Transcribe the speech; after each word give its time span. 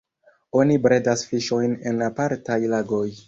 Oni 0.61 0.77
bredas 0.85 1.25
fiŝojn 1.33 1.77
en 1.91 2.01
apartaj 2.09 2.61
lagoj. 2.75 3.05